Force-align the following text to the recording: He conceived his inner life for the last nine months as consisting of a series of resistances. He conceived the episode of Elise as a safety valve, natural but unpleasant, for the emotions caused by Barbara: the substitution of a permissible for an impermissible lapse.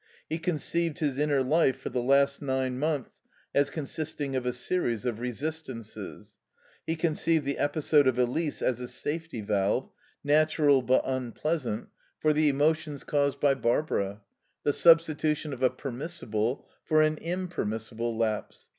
He 0.27 0.39
conceived 0.39 0.97
his 0.97 1.19
inner 1.19 1.43
life 1.43 1.77
for 1.79 1.89
the 1.89 2.01
last 2.01 2.41
nine 2.41 2.79
months 2.79 3.21
as 3.53 3.69
consisting 3.69 4.35
of 4.35 4.47
a 4.47 4.51
series 4.51 5.05
of 5.05 5.19
resistances. 5.19 6.37
He 6.87 6.95
conceived 6.95 7.45
the 7.45 7.59
episode 7.59 8.07
of 8.07 8.17
Elise 8.17 8.63
as 8.63 8.79
a 8.79 8.87
safety 8.87 9.41
valve, 9.41 9.91
natural 10.23 10.81
but 10.81 11.03
unpleasant, 11.05 11.89
for 12.19 12.33
the 12.33 12.49
emotions 12.49 13.03
caused 13.03 13.39
by 13.39 13.53
Barbara: 13.53 14.21
the 14.63 14.73
substitution 14.73 15.53
of 15.53 15.61
a 15.61 15.69
permissible 15.69 16.67
for 16.83 17.03
an 17.03 17.17
impermissible 17.17 18.17
lapse. 18.17 18.69